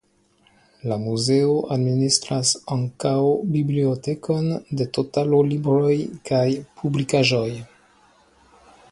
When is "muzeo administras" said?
1.01-2.53